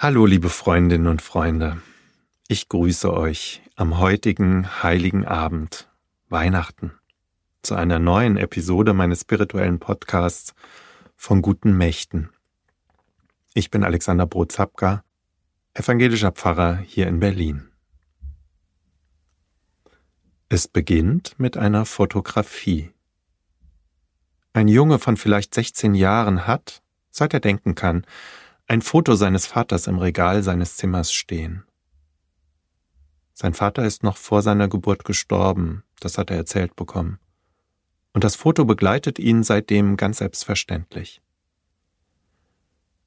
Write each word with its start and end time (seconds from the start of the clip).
Hallo, 0.00 0.26
liebe 0.26 0.48
Freundinnen 0.48 1.08
und 1.08 1.22
Freunde. 1.22 1.82
Ich 2.46 2.68
grüße 2.68 3.12
euch 3.12 3.62
am 3.74 3.98
heutigen 3.98 4.84
heiligen 4.84 5.26
Abend, 5.26 5.90
Weihnachten, 6.28 6.92
zu 7.62 7.74
einer 7.74 7.98
neuen 7.98 8.36
Episode 8.36 8.94
meines 8.94 9.22
spirituellen 9.22 9.80
Podcasts 9.80 10.54
von 11.16 11.42
guten 11.42 11.76
Mächten. 11.76 12.30
Ich 13.54 13.72
bin 13.72 13.82
Alexander 13.82 14.24
Brotzapka, 14.24 15.02
evangelischer 15.74 16.30
Pfarrer 16.30 16.76
hier 16.76 17.08
in 17.08 17.18
Berlin. 17.18 17.68
Es 20.48 20.68
beginnt 20.68 21.34
mit 21.38 21.56
einer 21.56 21.84
Fotografie. 21.84 22.92
Ein 24.52 24.68
Junge 24.68 25.00
von 25.00 25.16
vielleicht 25.16 25.54
16 25.54 25.96
Jahren 25.96 26.46
hat, 26.46 26.82
seit 27.10 27.34
er 27.34 27.40
denken 27.40 27.74
kann, 27.74 28.06
ein 28.68 28.82
Foto 28.82 29.14
seines 29.14 29.46
Vaters 29.46 29.86
im 29.86 29.98
Regal 29.98 30.42
seines 30.42 30.76
Zimmers 30.76 31.10
stehen. 31.10 31.64
Sein 33.32 33.54
Vater 33.54 33.84
ist 33.84 34.02
noch 34.02 34.18
vor 34.18 34.42
seiner 34.42 34.68
Geburt 34.68 35.04
gestorben, 35.04 35.84
das 36.00 36.18
hat 36.18 36.30
er 36.30 36.36
erzählt 36.36 36.76
bekommen. 36.76 37.18
Und 38.12 38.24
das 38.24 38.36
Foto 38.36 38.66
begleitet 38.66 39.18
ihn 39.18 39.42
seitdem 39.42 39.96
ganz 39.96 40.18
selbstverständlich. 40.18 41.22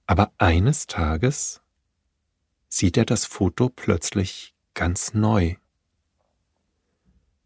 Aber 0.08 0.32
eines 0.40 0.88
Tages 0.88 1.62
sieht 2.68 2.98
er 2.98 3.06
das 3.06 3.26
Foto 3.26 3.70
plötzlich 3.70 4.56
ganz 4.74 5.14
neu. 5.14 5.56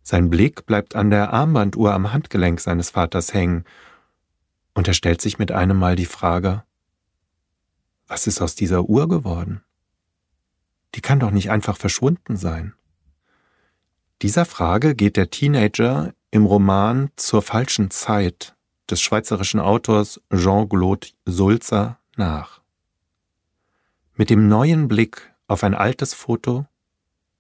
Sein 0.04 0.30
Blick 0.30 0.66
bleibt 0.66 0.96
an 0.96 1.10
der 1.10 1.34
Armbanduhr 1.34 1.94
am 1.94 2.14
Handgelenk 2.14 2.62
seines 2.62 2.92
Vaters 2.92 3.34
hängen, 3.34 3.66
und 4.74 4.88
er 4.88 4.94
stellt 4.94 5.22
sich 5.22 5.38
mit 5.38 5.52
einem 5.52 5.78
Mal 5.78 5.96
die 5.96 6.06
Frage, 6.06 6.64
was 8.08 8.28
ist 8.28 8.42
aus 8.42 8.56
dieser 8.56 8.84
Uhr 8.84 9.08
geworden? 9.10 9.64
Die 10.96 11.02
kann 11.02 11.20
doch 11.20 11.32
nicht 11.32 11.52
einfach 11.52 11.78
verschwunden 11.78 12.38
sein. 12.38 12.74
Dieser 14.22 14.46
Frage 14.46 14.96
geht 14.96 15.18
der 15.18 15.30
Teenager 15.30 16.14
im 16.32 16.46
Roman 16.46 17.12
Zur 17.16 17.42
falschen 17.42 17.92
Zeit 17.92 18.56
des 18.90 19.02
schweizerischen 19.02 19.60
Autors 19.60 20.22
Jean-Claude 20.34 21.08
Sulzer 21.26 22.00
nach. 22.16 22.62
Mit 24.16 24.30
dem 24.30 24.48
neuen 24.48 24.88
Blick 24.88 25.34
auf 25.48 25.64
ein 25.64 25.74
altes 25.74 26.14
Foto 26.14 26.66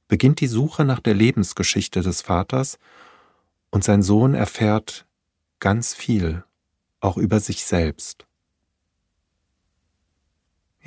beginnt 0.07 0.41
die 0.41 0.47
Suche 0.47 0.83
nach 0.83 0.99
der 0.99 1.13
Lebensgeschichte 1.13 2.01
des 2.01 2.21
Vaters 2.21 2.77
und 3.71 3.83
sein 3.83 4.03
Sohn 4.03 4.33
erfährt 4.33 5.05
ganz 5.59 5.93
viel, 5.93 6.43
auch 6.99 7.17
über 7.17 7.39
sich 7.39 7.65
selbst. 7.65 8.25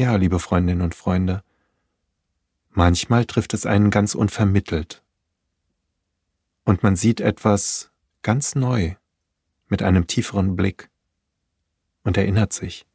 Ja, 0.01 0.15
liebe 0.15 0.39
Freundinnen 0.39 0.83
und 0.83 0.95
Freunde, 0.95 1.43
manchmal 2.71 3.25
trifft 3.25 3.53
es 3.53 3.67
einen 3.67 3.91
ganz 3.91 4.15
unvermittelt. 4.15 5.03
Und 6.65 6.85
man 6.85 6.95
sieht 6.95 7.21
etwas 7.21 7.91
ganz 8.23 8.55
neu, 8.55 8.95
mit 9.67 9.83
einem 9.83 10.07
tieferen 10.07 10.55
Blick 10.55 10.89
und 12.05 12.17
erinnert 12.17 12.53
sich. 12.53 12.87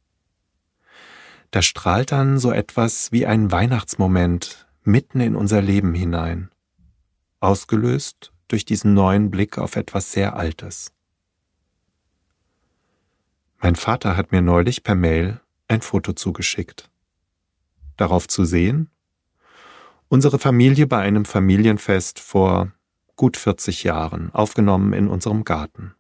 Da 1.52 1.62
strahlt 1.62 2.14
dann 2.14 2.40
so 2.40 2.54
etwas 2.54 3.12
wie 3.12 3.26
ein 3.26 3.52
Weihnachtsmoment 3.52 4.66
mitten 4.84 5.20
in 5.20 5.36
unser 5.36 5.62
Leben 5.62 5.94
hinein, 5.94 6.52
ausgelöst 7.42 8.32
durch 8.48 8.64
diesen 8.64 8.94
neuen 8.94 9.30
Blick 9.30 9.58
auf 9.58 9.76
etwas 9.76 10.14
sehr 10.14 10.38
Altes. 10.38 10.94
Mein 13.60 13.76
Vater 13.76 14.16
hat 14.16 14.32
mir 14.32 14.42
neulich 14.42 14.84
per 14.84 14.96
Mail 14.96 15.42
ein 15.68 15.82
Foto 15.82 16.14
zugeschickt 16.14 16.90
darauf 17.98 18.28
zu 18.28 18.46
sehen? 18.46 18.90
Unsere 20.08 20.40
Familie 20.40 20.88
bei 20.88 21.00
einem 21.00 21.26
Familienfest 21.26 22.20
vor 22.20 22.72
gut 23.16 23.38
40 23.38 23.84
Jahren, 23.84 24.32
aufgenommen 24.32 24.94
in 24.94 25.08
unserem 25.08 25.44
Garten. 25.44 25.94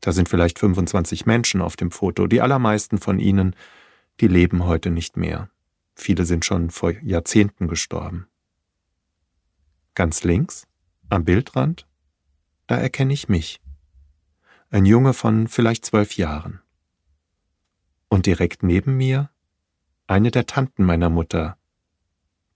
Da 0.00 0.12
sind 0.12 0.28
vielleicht 0.28 0.58
25 0.58 1.26
Menschen 1.26 1.60
auf 1.60 1.76
dem 1.76 1.90
Foto, 1.90 2.26
die 2.26 2.40
allermeisten 2.40 2.98
von 2.98 3.18
ihnen, 3.18 3.56
die 4.20 4.28
leben 4.28 4.64
heute 4.64 4.90
nicht 4.90 5.16
mehr. 5.16 5.50
Viele 5.94 6.24
sind 6.24 6.44
schon 6.44 6.70
vor 6.70 6.92
Jahrzehnten 7.02 7.68
gestorben. 7.68 8.26
Ganz 9.94 10.24
links, 10.24 10.66
am 11.08 11.24
Bildrand, 11.24 11.86
da 12.66 12.76
erkenne 12.76 13.12
ich 13.12 13.28
mich. 13.28 13.60
Ein 14.70 14.84
Junge 14.84 15.14
von 15.14 15.48
vielleicht 15.48 15.86
zwölf 15.86 16.16
Jahren. 16.16 16.60
Und 18.08 18.26
direkt 18.26 18.62
neben 18.62 18.96
mir 18.96 19.30
eine 20.06 20.30
der 20.30 20.46
Tanten 20.46 20.84
meiner 20.84 21.10
Mutter, 21.10 21.56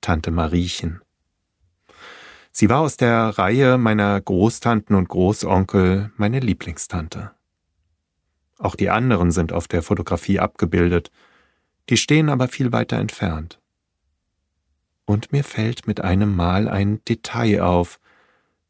Tante 0.00 0.30
Mariechen. 0.30 1.00
Sie 2.52 2.68
war 2.68 2.80
aus 2.80 2.96
der 2.96 3.38
Reihe 3.38 3.76
meiner 3.76 4.20
Großtanten 4.20 4.94
und 4.94 5.08
Großonkel 5.08 6.12
meine 6.16 6.40
Lieblingstante. 6.40 7.32
Auch 8.58 8.76
die 8.76 8.90
anderen 8.90 9.32
sind 9.32 9.52
auf 9.52 9.66
der 9.66 9.82
Fotografie 9.82 10.38
abgebildet, 10.38 11.10
die 11.88 11.96
stehen 11.96 12.28
aber 12.28 12.46
viel 12.46 12.72
weiter 12.72 12.98
entfernt. 12.98 13.58
Und 15.04 15.32
mir 15.32 15.42
fällt 15.42 15.88
mit 15.88 16.00
einem 16.00 16.36
Mal 16.36 16.68
ein 16.68 17.04
Detail 17.04 17.62
auf, 17.62 17.98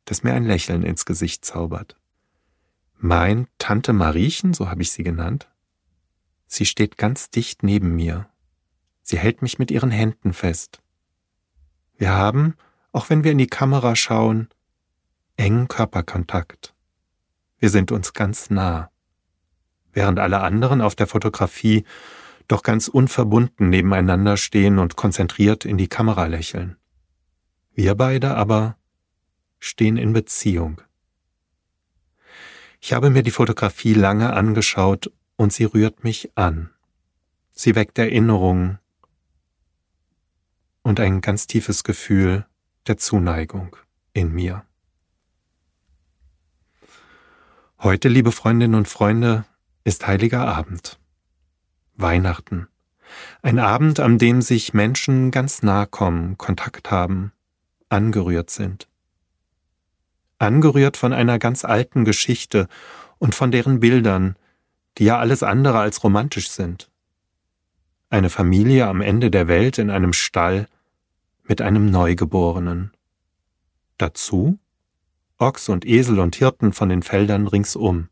das 0.06 0.22
mir 0.22 0.32
ein 0.32 0.46
Lächeln 0.46 0.84
ins 0.84 1.04
Gesicht 1.04 1.44
zaubert. 1.44 1.96
Mein 2.96 3.46
Tante 3.58 3.92
Mariechen, 3.92 4.54
so 4.54 4.70
habe 4.70 4.82
ich 4.82 4.90
sie 4.90 5.02
genannt, 5.02 5.48
sie 6.46 6.64
steht 6.64 6.96
ganz 6.96 7.28
dicht 7.28 7.62
neben 7.62 7.94
mir 7.94 8.29
Sie 9.10 9.19
hält 9.19 9.43
mich 9.43 9.59
mit 9.59 9.72
ihren 9.72 9.91
Händen 9.91 10.32
fest. 10.32 10.81
Wir 11.98 12.12
haben, 12.12 12.54
auch 12.93 13.10
wenn 13.10 13.25
wir 13.25 13.32
in 13.32 13.38
die 13.38 13.48
Kamera 13.48 13.97
schauen, 13.97 14.48
engen 15.37 15.66
Körperkontakt. 15.66 16.76
Wir 17.59 17.70
sind 17.70 17.91
uns 17.91 18.12
ganz 18.12 18.50
nah. 18.50 18.93
Während 19.93 20.20
alle 20.20 20.43
anderen 20.43 20.81
auf 20.81 20.94
der 20.94 21.09
Fotografie 21.09 21.82
doch 22.47 22.62
ganz 22.62 22.87
unverbunden 22.87 23.69
nebeneinander 23.69 24.37
stehen 24.37 24.78
und 24.78 24.94
konzentriert 24.94 25.65
in 25.65 25.76
die 25.76 25.88
Kamera 25.88 26.26
lächeln. 26.26 26.76
Wir 27.72 27.97
beide 27.97 28.37
aber 28.37 28.76
stehen 29.59 29.97
in 29.97 30.12
Beziehung. 30.12 30.82
Ich 32.81 32.93
habe 32.93 33.10
mir 33.10 33.25
die 33.25 33.32
Fotografie 33.32 33.94
lange 33.94 34.34
angeschaut 34.34 35.10
und 35.34 35.53
sie 35.53 35.65
rührt 35.65 36.04
mich 36.04 36.31
an. 36.37 36.70
Sie 37.50 37.75
weckt 37.75 37.99
Erinnerungen, 37.99 38.78
und 40.90 40.98
ein 40.98 41.20
ganz 41.20 41.46
tiefes 41.46 41.84
Gefühl 41.84 42.46
der 42.88 42.96
Zuneigung 42.96 43.76
in 44.12 44.32
mir. 44.32 44.64
Heute, 47.78 48.08
liebe 48.08 48.32
Freundinnen 48.32 48.74
und 48.74 48.88
Freunde, 48.88 49.44
ist 49.84 50.08
heiliger 50.08 50.48
Abend. 50.48 50.98
Weihnachten. 51.94 52.66
Ein 53.40 53.60
Abend, 53.60 54.00
an 54.00 54.18
dem 54.18 54.42
sich 54.42 54.74
Menschen 54.74 55.30
ganz 55.30 55.62
nah 55.62 55.86
kommen, 55.86 56.36
Kontakt 56.38 56.90
haben, 56.90 57.30
angerührt 57.88 58.50
sind. 58.50 58.88
Angerührt 60.40 60.96
von 60.96 61.12
einer 61.12 61.38
ganz 61.38 61.64
alten 61.64 62.04
Geschichte 62.04 62.66
und 63.18 63.36
von 63.36 63.52
deren 63.52 63.78
Bildern, 63.78 64.34
die 64.98 65.04
ja 65.04 65.20
alles 65.20 65.44
andere 65.44 65.78
als 65.78 66.02
romantisch 66.02 66.50
sind 66.50 66.90
eine 68.10 68.28
Familie 68.28 68.88
am 68.88 69.00
Ende 69.00 69.30
der 69.30 69.46
Welt 69.46 69.78
in 69.78 69.88
einem 69.88 70.12
Stall 70.12 70.66
mit 71.50 71.61
einem 71.62 71.91
Neugeborenen. 71.91 72.93
Dazu 73.99 74.61
Ochs 75.37 75.69
und 75.69 75.84
Esel 75.84 76.21
und 76.21 76.37
Hirten 76.37 76.72
von 76.72 76.88
den 76.88 77.03
Feldern 77.03 77.49
ringsum. 77.49 78.09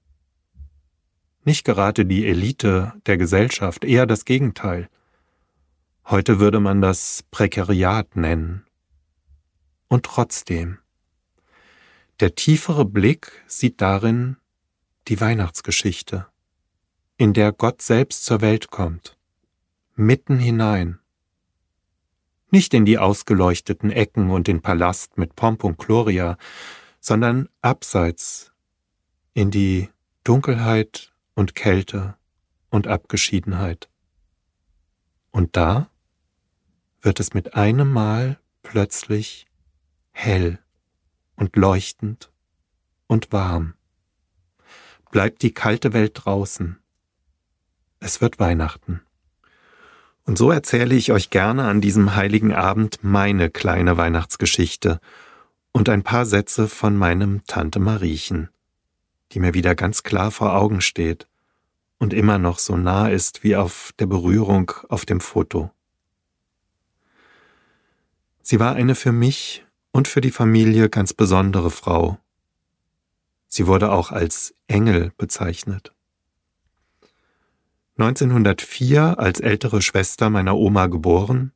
Nicht 1.45 1.65
gerade 1.65 2.05
die 2.05 2.27
Elite 2.27 2.95
der 3.07 3.17
Gesellschaft, 3.17 3.85
eher 3.85 4.07
das 4.07 4.25
Gegenteil. 4.25 4.89
Heute 6.05 6.41
würde 6.41 6.59
man 6.59 6.81
das 6.81 7.23
Prekariat 7.31 8.17
nennen. 8.17 8.67
Und 9.87 10.07
trotzdem, 10.07 10.79
der 12.19 12.35
tiefere 12.35 12.85
Blick 12.85 13.31
sieht 13.47 13.81
darin 13.81 14.37
die 15.07 15.21
Weihnachtsgeschichte, 15.21 16.27
in 17.17 17.35
der 17.35 17.53
Gott 17.53 17.83
selbst 17.83 18.25
zur 18.25 18.41
Welt 18.41 18.71
kommt 18.71 19.17
mitten 19.95 20.41
hinein. 20.41 20.98
Nicht 22.51 22.73
in 22.75 22.85
die 22.85 22.99
ausgeleuchteten 22.99 23.91
Ecken 23.91 24.31
und 24.31 24.47
den 24.47 24.63
Palast 24.63 25.19
mit 25.19 25.37
Pomp 25.37 25.65
und 25.65 25.79
Gloria, 25.79 26.39
sondern 27.01 27.49
abseits 27.61 28.53
in 29.35 29.51
die 29.51 29.89
Dunkelheit 30.25 31.13
und 31.35 31.55
Kälte 31.55 32.17
und 32.71 32.87
Abgeschiedenheit. 32.87 33.89
Und 35.31 35.57
da 35.57 35.91
wird 37.01 37.21
es 37.21 37.35
mit 37.35 37.55
einem 37.55 37.93
Mal 37.93 38.41
plötzlich 38.63 39.47
hell 40.11 40.59
und 41.37 41.55
leuchtend 41.57 42.33
und 43.07 43.33
warm. 43.33 43.75
Bleibt 45.11 45.43
die 45.43 45.55
kalte 45.55 45.93
Welt 45.93 46.13
draußen. 46.15 46.79
Es 48.01 48.21
wird 48.21 48.39
Weihnachten. 48.39 49.01
Und 50.29 50.37
so 50.37 50.51
erzähle 50.51 50.95
ich 50.95 51.11
euch 51.11 51.31
gerne 51.31 51.65
an 51.69 51.81
diesem 51.81 52.15
heiligen 52.15 52.53
Abend 52.53 52.99
meine 53.01 53.49
kleine 53.49 53.97
Weihnachtsgeschichte 53.97 55.01
und 55.73 55.89
ein 55.89 56.03
paar 56.03 56.27
Sätze 56.27 56.69
von 56.69 56.99
meinem 56.99 57.41
Tante 57.47 57.81
Mariechen, 57.81 58.51
die 59.33 59.41
mir 59.41 59.55
wieder 59.55 59.75
ganz 59.75 60.03
klar 60.03 60.31
vor 60.31 60.55
Augen 60.55 60.83
steht 60.83 61.27
und 61.97 62.13
immer 62.13 62.37
noch 62.37 62.59
so 62.59 62.77
nah 62.77 63.09
ist 63.09 63.43
wie 63.43 63.57
auf 63.57 63.95
der 63.99 64.05
Berührung 64.05 64.71
auf 64.91 65.07
dem 65.07 65.21
Foto. 65.21 65.71
Sie 68.43 68.61
war 68.61 68.75
eine 68.75 68.95
für 68.95 69.13
mich 69.13 69.65
und 69.93 70.09
für 70.09 70.21
die 70.21 70.31
Familie 70.31 70.91
ganz 70.91 71.15
besondere 71.15 71.71
Frau. 71.71 72.19
Sie 73.47 73.67
wurde 73.67 73.91
auch 73.91 74.13
als 74.13 74.55
Engel 74.67 75.11
bezeichnet. 75.17 75.95
1904 77.99 79.19
als 79.19 79.41
ältere 79.41 79.83
Schwester 79.83 80.31
meiner 80.31 80.57
Oma 80.57 80.87
geboren, 80.87 81.53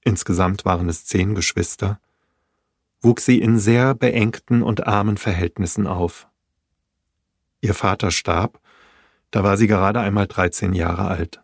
insgesamt 0.00 0.64
waren 0.64 0.88
es 0.88 1.04
zehn 1.04 1.34
Geschwister, 1.34 2.00
wuchs 3.02 3.26
sie 3.26 3.40
in 3.40 3.58
sehr 3.58 3.94
beengten 3.94 4.62
und 4.62 4.86
armen 4.86 5.18
Verhältnissen 5.18 5.86
auf. 5.86 6.28
Ihr 7.60 7.74
Vater 7.74 8.10
starb, 8.10 8.58
da 9.30 9.44
war 9.44 9.58
sie 9.58 9.66
gerade 9.66 10.00
einmal 10.00 10.26
13 10.26 10.72
Jahre 10.72 11.08
alt. 11.08 11.42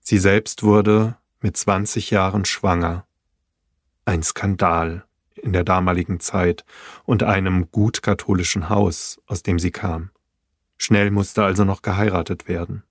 Sie 0.00 0.18
selbst 0.18 0.62
wurde 0.62 1.18
mit 1.40 1.54
20 1.54 2.10
Jahren 2.10 2.46
schwanger. 2.46 3.06
Ein 4.06 4.22
Skandal 4.22 5.04
in 5.34 5.52
der 5.52 5.64
damaligen 5.64 6.18
Zeit 6.18 6.64
und 7.04 7.22
einem 7.22 7.70
gut 7.70 8.02
katholischen 8.02 8.70
Haus, 8.70 9.20
aus 9.26 9.42
dem 9.42 9.58
sie 9.58 9.70
kam. 9.70 10.10
Schnell 10.78 11.10
musste 11.10 11.44
also 11.44 11.64
noch 11.64 11.82
geheiratet 11.82 12.48
werden. 12.48 12.82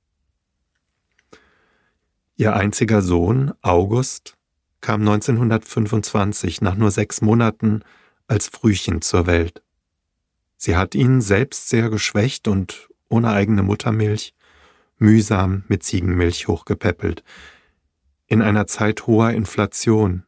Ihr 2.36 2.56
einziger 2.56 3.02
Sohn, 3.02 3.54
August, 3.62 4.36
kam 4.82 5.02
1925 5.02 6.62
nach 6.62 6.76
nur 6.76 6.92
sechs 6.92 7.22
Monaten 7.22 7.84
als 8.28 8.48
Frühchen 8.48 9.02
zur 9.02 9.26
Welt. 9.26 9.64
Sie 10.58 10.76
hat 10.76 10.96
ihn 10.96 11.22
selbst 11.22 11.70
sehr 11.70 11.90
geschwächt 11.90 12.48
und 12.48 12.90
ohne 13.08 13.30
eigene 13.30 13.64
Muttermilch 13.64 14.34
mühsam 14.98 15.64
mit 15.68 15.84
Ziegenmilch 15.84 16.48
hochgepäppelt, 16.48 17.24
in 18.28 18.42
einer 18.42 18.68
Zeit 18.68 19.08
hoher 19.08 19.32
Inflation, 19.32 20.26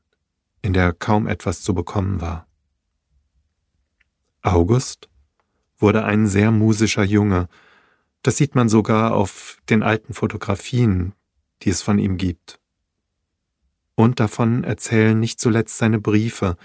in 0.62 0.74
der 0.74 0.94
kaum 0.94 1.28
etwas 1.28 1.62
zu 1.62 1.74
bekommen 1.74 2.22
war. 2.22 2.48
August 4.42 5.10
wurde 5.78 6.04
ein 6.04 6.28
sehr 6.28 6.52
musischer 6.52 7.04
Junge. 7.04 7.48
Das 8.24 8.38
sieht 8.38 8.56
man 8.56 8.70
sogar 8.70 9.14
auf 9.14 9.58
den 9.70 9.84
alten 9.84 10.14
Fotografien, 10.14 11.14
die 11.64 11.70
es 11.70 11.82
von 11.82 12.00
ihm 12.00 12.18
gibt. 12.18 12.60
Und 13.96 14.20
davon 14.20 14.64
erzählen 14.64 15.20
nicht 15.20 15.40
zuletzt 15.40 15.78
seine 15.78 16.00
Briefe, 16.00 16.58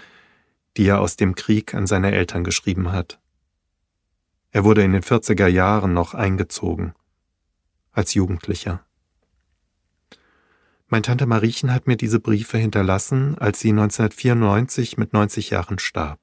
die 0.77 0.85
er 0.87 0.99
aus 0.99 1.15
dem 1.15 1.35
Krieg 1.35 1.73
an 1.73 1.87
seine 1.87 2.11
Eltern 2.11 2.43
geschrieben 2.43 2.91
hat. 2.91 3.19
Er 4.51 4.63
wurde 4.63 4.83
in 4.83 4.93
den 4.93 5.01
40er 5.01 5.47
Jahren 5.47 5.93
noch 5.93 6.13
eingezogen, 6.13 6.93
als 7.91 8.13
Jugendlicher. 8.13 8.85
Mein 10.87 11.01
Tante 11.01 11.25
Mariechen 11.25 11.73
hat 11.73 11.87
mir 11.87 11.97
diese 11.97 12.19
Briefe 12.19 12.59
hinterlassen, 12.59 13.35
als 13.39 13.59
sie 13.59 13.69
1994 13.69 14.97
mit 14.97 15.11
90 15.11 15.49
Jahren 15.49 15.79
starb. 15.79 16.22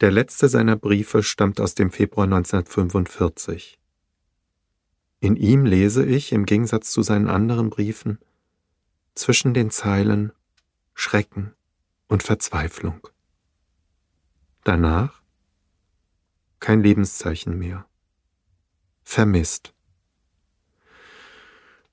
Der 0.00 0.12
letzte 0.12 0.48
seiner 0.48 0.76
Briefe 0.76 1.24
stammt 1.24 1.60
aus 1.60 1.74
dem 1.74 1.90
Februar 1.90 2.24
1945. 2.24 3.80
In 5.20 5.34
ihm 5.34 5.64
lese 5.64 6.06
ich, 6.06 6.30
im 6.30 6.46
Gegensatz 6.46 6.92
zu 6.92 7.02
seinen 7.02 7.28
anderen 7.28 7.68
Briefen, 7.68 8.20
zwischen 9.16 9.54
den 9.54 9.70
Zeilen 9.70 10.32
Schrecken 10.94 11.54
und 12.06 12.22
Verzweiflung. 12.22 13.08
Danach 14.62 15.22
kein 16.60 16.82
Lebenszeichen 16.82 17.58
mehr. 17.58 17.86
Vermisst. 19.02 19.74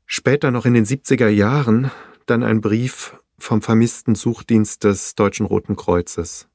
Später 0.05 0.51
noch 0.51 0.65
in 0.65 0.75
den 0.75 0.85
70er 0.85 1.29
Jahren 1.29 1.89
dann 2.27 2.43
ein 2.43 2.61
Brief 2.61 3.19
vom 3.39 3.63
vermissten 3.63 4.13
Suchdienst 4.13 4.83
des 4.83 5.15
Deutschen 5.15 5.45
Roten 5.45 5.75
Kreuzes. 5.75 6.47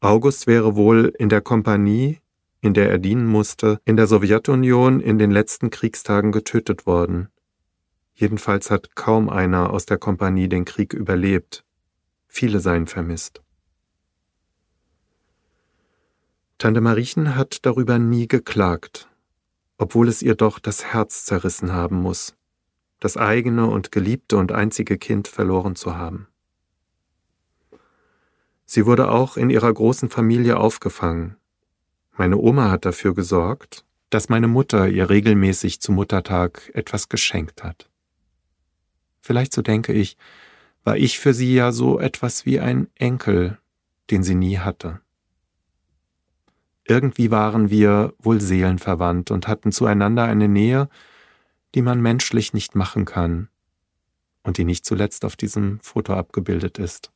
August 0.00 0.46
wäre 0.46 0.76
wohl 0.76 1.12
in 1.18 1.28
der 1.28 1.40
Kompanie, 1.40 2.20
in 2.60 2.72
der 2.72 2.90
er 2.90 2.98
dienen 2.98 3.26
musste, 3.26 3.80
in 3.84 3.96
der 3.96 4.06
Sowjetunion 4.06 5.00
in 5.00 5.18
den 5.18 5.30
letzten 5.30 5.70
Kriegstagen 5.70 6.30
getötet 6.30 6.86
worden. 6.86 7.28
Jedenfalls 8.14 8.70
hat 8.70 8.94
kaum 8.94 9.28
einer 9.28 9.70
aus 9.70 9.86
der 9.86 9.98
Kompanie 9.98 10.48
den 10.48 10.64
Krieg 10.64 10.92
überlebt. 10.92 11.64
Viele 12.26 12.60
seien 12.60 12.86
vermisst. 12.86 13.42
Tante 16.58 16.80
Mariechen 16.80 17.36
hat 17.36 17.64
darüber 17.66 17.98
nie 17.98 18.26
geklagt, 18.26 19.08
obwohl 19.78 20.08
es 20.08 20.22
ihr 20.22 20.34
doch 20.34 20.58
das 20.58 20.84
Herz 20.84 21.24
zerrissen 21.24 21.72
haben 21.72 22.02
muss, 22.02 22.36
das 22.98 23.16
eigene 23.16 23.66
und 23.66 23.92
geliebte 23.92 24.36
und 24.36 24.50
einzige 24.52 24.98
Kind 24.98 25.28
verloren 25.28 25.76
zu 25.76 25.96
haben. 25.96 26.26
Sie 28.70 28.84
wurde 28.84 29.10
auch 29.10 29.38
in 29.38 29.48
ihrer 29.48 29.72
großen 29.72 30.10
Familie 30.10 30.58
aufgefangen, 30.58 31.38
meine 32.18 32.36
Oma 32.36 32.72
hat 32.72 32.84
dafür 32.84 33.14
gesorgt, 33.14 33.84
dass 34.10 34.28
meine 34.28 34.48
Mutter 34.48 34.88
ihr 34.88 35.08
regelmäßig 35.08 35.80
zu 35.80 35.92
Muttertag 35.92 36.68
etwas 36.74 37.08
geschenkt 37.08 37.62
hat. 37.62 37.88
Vielleicht 39.20 39.52
so 39.52 39.62
denke 39.62 39.92
ich, 39.92 40.16
war 40.82 40.96
ich 40.96 41.20
für 41.20 41.32
sie 41.32 41.54
ja 41.54 41.70
so 41.70 42.00
etwas 42.00 42.44
wie 42.44 42.58
ein 42.58 42.88
Enkel, 42.96 43.58
den 44.10 44.24
sie 44.24 44.34
nie 44.34 44.58
hatte. 44.58 45.00
Irgendwie 46.88 47.30
waren 47.30 47.70
wir 47.70 48.14
wohl 48.18 48.40
seelenverwandt 48.40 49.30
und 49.30 49.46
hatten 49.46 49.70
zueinander 49.70 50.24
eine 50.24 50.48
Nähe, 50.48 50.88
die 51.76 51.82
man 51.82 52.00
menschlich 52.00 52.52
nicht 52.52 52.74
machen 52.74 53.04
kann 53.04 53.48
und 54.42 54.58
die 54.58 54.64
nicht 54.64 54.84
zuletzt 54.84 55.24
auf 55.24 55.36
diesem 55.36 55.78
Foto 55.80 56.14
abgebildet 56.14 56.78
ist. 56.78 57.12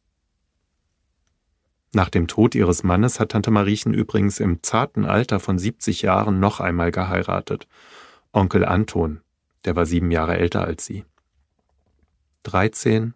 Nach 1.95 2.09
dem 2.09 2.27
Tod 2.27 2.55
ihres 2.55 2.85
Mannes 2.85 3.21
hat 3.21 3.31
Tante 3.31 3.51
Mariechen 3.51 3.93
übrigens 3.93 4.41
im 4.41 4.63
zarten 4.63 5.05
Alter 5.05 5.41
von 5.41 5.59
70 5.59 6.03
Jahren 6.03 6.41
noch 6.41 6.59
einmal 6.59 6.91
geheiratet. 6.91 7.69
Onkel 8.33 8.65
Anton, 8.65 9.21
der 9.67 9.77
war 9.77 9.85
sieben 9.85 10.11
Jahre 10.11 10.39
älter 10.39 10.65
als 10.65 10.87
sie. 10.87 11.05
13 12.45 13.15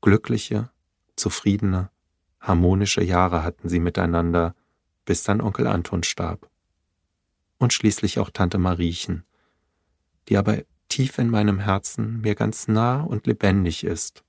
glückliche, 0.00 0.70
zufriedene, 1.14 1.90
harmonische 2.40 3.02
Jahre 3.02 3.44
hatten 3.44 3.68
sie 3.68 3.80
miteinander, 3.80 4.54
bis 5.04 5.22
dann 5.22 5.40
Onkel 5.40 5.68
Anton 5.68 6.02
starb. 6.02 6.50
Und 7.58 7.72
schließlich 7.72 8.18
auch 8.18 8.30
Tante 8.30 8.58
Mariechen, 8.58 9.24
die 10.28 10.36
aber 10.36 10.58
tief 10.88 11.18
in 11.18 11.30
meinem 11.30 11.60
Herzen 11.60 12.20
mir 12.20 12.34
ganz 12.34 12.66
nah 12.66 13.00
und 13.00 13.26
lebendig 13.26 13.84
ist, 13.84 14.24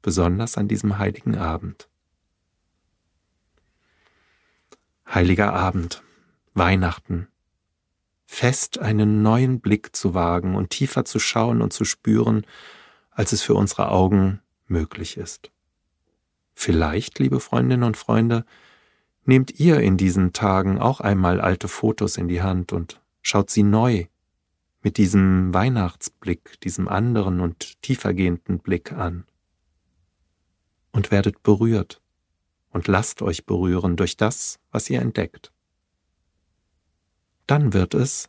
besonders 0.00 0.56
an 0.56 0.66
diesem 0.66 0.98
heiligen 0.98 1.36
Abend. 1.36 1.88
Heiliger 5.14 5.54
Abend, 5.54 6.02
Weihnachten, 6.52 7.28
fest 8.26 8.78
einen 8.78 9.22
neuen 9.22 9.60
Blick 9.60 9.96
zu 9.96 10.12
wagen 10.12 10.54
und 10.54 10.68
tiefer 10.68 11.06
zu 11.06 11.18
schauen 11.18 11.62
und 11.62 11.72
zu 11.72 11.86
spüren, 11.86 12.44
als 13.10 13.32
es 13.32 13.40
für 13.40 13.54
unsere 13.54 13.90
Augen 13.90 14.42
möglich 14.66 15.16
ist. 15.16 15.50
Vielleicht, 16.52 17.20
liebe 17.20 17.40
Freundinnen 17.40 17.84
und 17.84 17.96
Freunde, 17.96 18.44
nehmt 19.24 19.58
ihr 19.58 19.80
in 19.80 19.96
diesen 19.96 20.34
Tagen 20.34 20.78
auch 20.78 21.00
einmal 21.00 21.40
alte 21.40 21.68
Fotos 21.68 22.18
in 22.18 22.28
die 22.28 22.42
Hand 22.42 22.74
und 22.74 23.00
schaut 23.22 23.48
sie 23.48 23.62
neu 23.62 24.04
mit 24.82 24.98
diesem 24.98 25.54
Weihnachtsblick, 25.54 26.60
diesem 26.60 26.86
anderen 26.86 27.40
und 27.40 27.80
tiefergehenden 27.80 28.58
Blick 28.58 28.92
an. 28.92 29.24
Und 30.92 31.10
werdet 31.10 31.42
berührt 31.42 32.02
und 32.70 32.88
lasst 32.88 33.22
euch 33.22 33.46
berühren 33.46 33.96
durch 33.96 34.16
das, 34.16 34.58
was 34.70 34.88
ihr 34.90 35.00
entdeckt. 35.00 35.52
Dann 37.46 37.72
wird 37.72 37.94
es, 37.94 38.28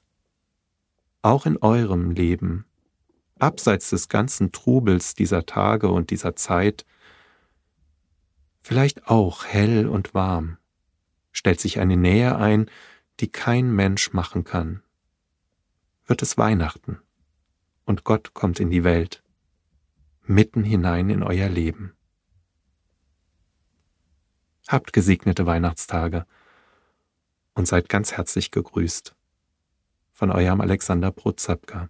auch 1.21 1.45
in 1.45 1.57
eurem 1.57 2.11
Leben, 2.11 2.65
abseits 3.37 3.89
des 3.89 4.09
ganzen 4.09 4.51
Trubels 4.51 5.13
dieser 5.13 5.45
Tage 5.45 5.89
und 5.89 6.11
dieser 6.11 6.35
Zeit, 6.35 6.85
vielleicht 8.61 9.07
auch 9.07 9.45
hell 9.45 9.87
und 9.87 10.13
warm, 10.13 10.57
stellt 11.31 11.59
sich 11.59 11.79
eine 11.79 11.97
Nähe 11.97 12.37
ein, 12.37 12.69
die 13.19 13.29
kein 13.29 13.71
Mensch 13.71 14.13
machen 14.13 14.43
kann. 14.43 14.83
Wird 16.05 16.21
es 16.21 16.37
Weihnachten 16.37 16.99
und 17.85 18.03
Gott 18.03 18.33
kommt 18.33 18.59
in 18.59 18.69
die 18.69 18.83
Welt, 18.83 19.23
mitten 20.23 20.63
hinein 20.63 21.09
in 21.09 21.23
euer 21.23 21.49
Leben. 21.49 21.93
Habt 24.69 24.93
gesegnete 24.93 25.47
Weihnachtstage 25.47 26.27
und 27.55 27.67
seid 27.67 27.89
ganz 27.89 28.11
herzlich 28.11 28.51
gegrüßt. 28.51 29.15
Von 30.13 30.29
eurem 30.29 30.61
Alexander 30.61 31.09
Protzapka. 31.11 31.89